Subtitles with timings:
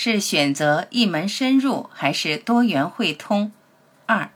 [0.00, 3.50] 是选择一门深入，还是多元汇通？
[4.06, 4.30] 二。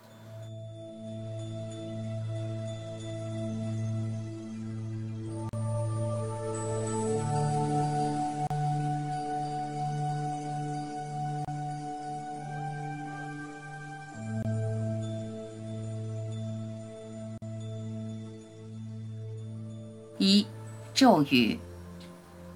[20.17, 20.45] 一，
[20.93, 21.57] 咒语，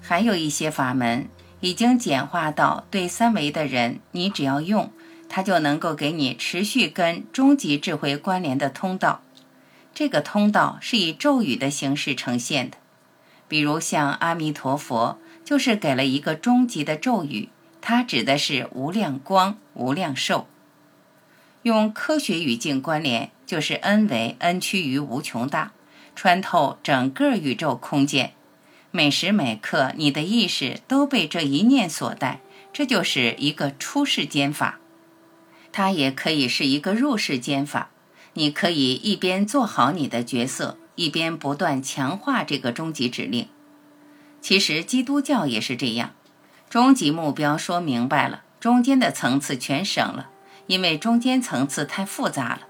[0.02, 1.26] 还有一些法门。
[1.60, 4.92] 已经简化到对三维的人，你只要用
[5.28, 9.22] 它，就能够给你持续跟终极智慧关联的通道。
[9.92, 12.76] 这个通道是以咒语的形式呈现的，
[13.48, 17.48] 比如像阿弥陀佛，就是给了一个终极的咒语，
[17.80, 20.46] 它指的是无量光、无量寿。
[21.62, 25.72] 用科学语境关联，就是 n 为 n 趋于无穷大，
[26.14, 28.32] 穿透整个宇宙空间。
[28.90, 32.40] 每时每刻，你的意识都被这一念所带，
[32.72, 34.78] 这就是一个出世间法。
[35.70, 37.90] 它也可以是一个入世间法。
[38.34, 43.48] 你可以一边做好你的角色，一边不断强化这个终极指令。
[44.40, 46.14] 其实基督教也是这样，
[46.70, 50.30] 终极目标说明白了，中间的层次全省了，
[50.66, 52.60] 因为中间层次太复杂了。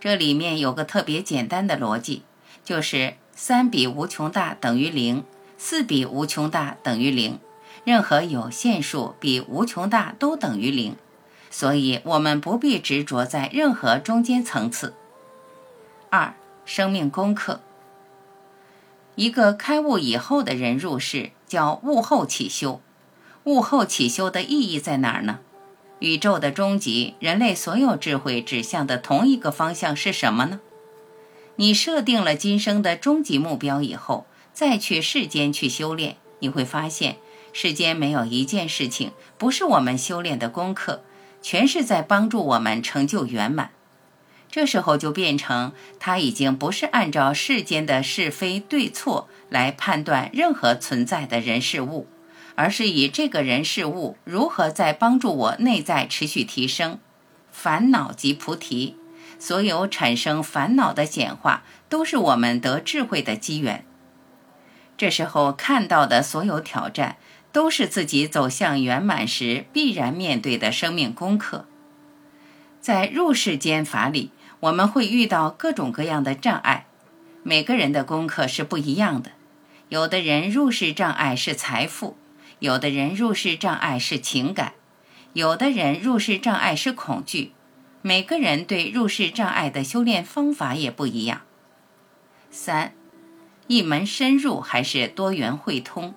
[0.00, 2.22] 这里面有个特别简单的逻辑，
[2.64, 5.24] 就是三比无穷大等于零。
[5.58, 7.38] 四比无穷大等于零，
[7.84, 10.96] 任何有限数比无穷大都等于零，
[11.50, 14.94] 所以我们不必执着在任何中间层次。
[16.10, 16.34] 二、
[16.64, 17.60] 生命功课。
[19.14, 22.82] 一个开悟以后的人入世叫悟后起修，
[23.44, 25.38] 悟后起修的意义在哪儿呢？
[26.00, 30.60] 宇宙的终极，人类所有智慧指向的同一个方向是什么呢？
[31.56, 34.26] 你设定了今生的终极目标以后。
[34.56, 37.18] 再去世间去修炼，你会发现
[37.52, 41.02] 世间没有一件事情不是我们修炼的功课，
[41.42, 43.72] 全是在帮助我们成就圆满。
[44.50, 52.06] 这时候就变成，他已经不是按照世间的是非对错来判断任何存在的人事物，
[52.54, 56.98] 而是以这个人事物如何在帮助我内在持续提升。
[57.52, 58.96] 烦恼即菩提，
[59.38, 63.84] 所有产生烦恼的显化，都是我们得智慧的机缘。
[64.96, 67.16] 这时候看到的所有挑战，
[67.52, 71.66] 都是自己走向圆满时必然面对的生命功课。
[72.80, 74.30] 在入世间法里，
[74.60, 76.86] 我们会遇到各种各样的障碍，
[77.42, 79.32] 每个人的功课是不一样的。
[79.88, 82.16] 有的人入世障碍是财富，
[82.60, 84.72] 有的人入世障碍是情感，
[85.32, 87.52] 有的人入世障碍是恐惧。
[88.02, 91.42] 每个人对入世障碍的修炼方法也不一样。
[92.50, 92.94] 三。
[93.68, 96.14] 一门深入还是多元汇通？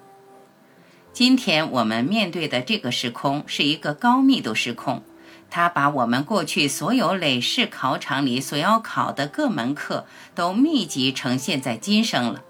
[1.12, 5.02] 今天我们面对的这个时空是一个高密度时空，
[5.50, 10.06] 它把我们过去所有累世考场里所要考的各门课
[10.36, 12.44] 都密集呈现在今生了。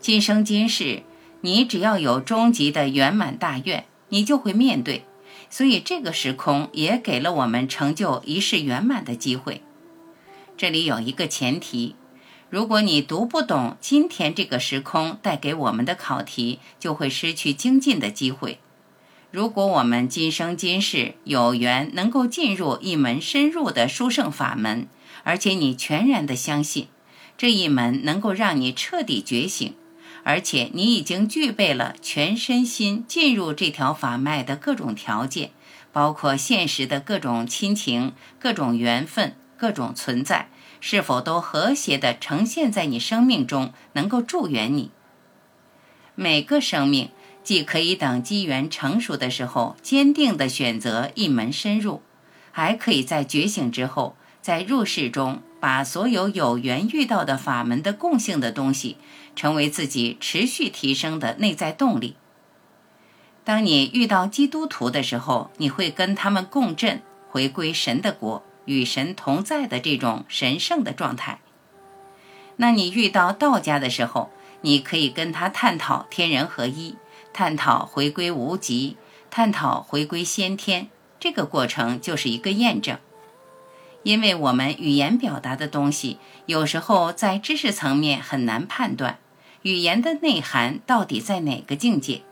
[0.00, 1.04] 今生今世，
[1.42, 5.04] 你只要有终极的圆满大愿，你就会面对。
[5.48, 9.62] 所以这个时空也给了我们成就一世圆满的机会。
[10.56, 11.94] 这里有一个前提。
[12.48, 18.60] 如果你读不懂今天这个时空带给我们的考题，就会失去精进的机会。
[19.32, 24.86] 如果我们今生今世有缘能够进入一门深入的殊胜法门，
[25.24, 26.86] 而且你全然的相信
[27.36, 29.74] 这一门能够让你彻底觉醒，
[30.22, 35.50] 而且你已经具备了全身心进入这条法脉的各种条件，
[35.92, 40.48] 包括现实的各种亲情、各种缘分、各种存在。
[40.80, 44.90] 是否都和谐地呈现在你生命中，能够助缘你？
[46.14, 47.10] 每个生命
[47.42, 52.02] 既可以等机缘成熟的时候，坚定地选择一门深入，
[52.52, 58.96] 还可以在觉醒之后，在入世中把所有有缘遇到的法门的共性的东西，
[59.34, 62.16] 成为自己持续提升的内在动力。
[63.44, 68.42] 当你遇到基督徒的时候，你会跟他们共振，回归神的国。
[68.66, 71.40] 与神同在的这种神圣的状态。
[72.56, 74.30] 那你遇到道家的时候，
[74.60, 76.96] 你可以跟他探讨天人合一，
[77.32, 78.96] 探讨回归无极，
[79.30, 82.98] 探讨回归先天，这个过程就是一个验证。
[84.02, 89.18] 因为我们语言表达的东西，有时候在知识层面很难判断，
[89.62, 92.22] 语言的内涵到底在哪个境界。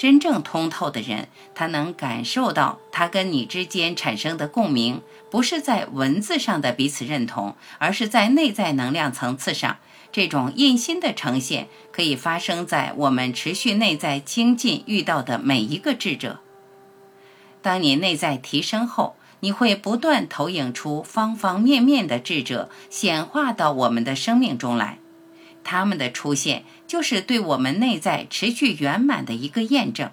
[0.00, 9.76] 真正通透的人，他能感受到他跟你之间产生的共鸣，不是在文字上的彼此认同，而是在内在能量层次上。
[10.10, 16.38] 这种印心的呈现，可以发生在我们持续内在精进遇到的每一个智者。
[17.60, 24.99] 当你内在提升后，你会不断投影出方方面面的智者显化到我们的生命中来。
[25.62, 30.10] 他们的出现就是对我们内在持续圆满的一个验证。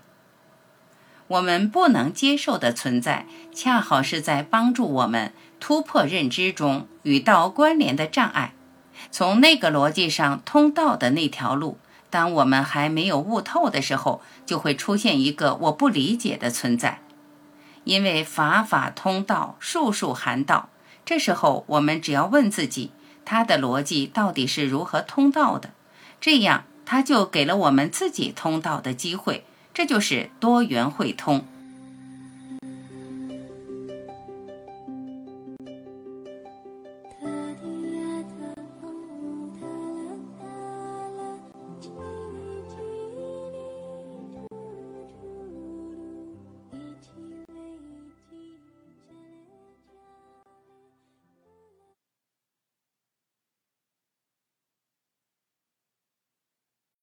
[1.28, 8.54] 我们不能接受的存在，恰好是在帮助我们突破认知中与道关联的障碍，
[9.12, 11.78] 从那个逻辑上通道的那条路。
[12.10, 17.02] 当我们还没有悟透的时候，就会出现一个我不理解的存在，
[17.84, 20.70] 因为法法通道，术术含道。
[21.04, 22.92] 这时候，我们只要问自己。
[23.30, 25.72] 它的逻辑到底是如何通道的？
[26.22, 29.44] 这样，它就给了我们自己通道的机会。
[29.74, 31.46] 这就是多元汇通。